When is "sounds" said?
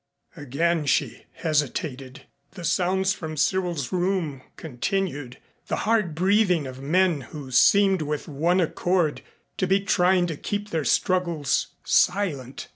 2.65-3.13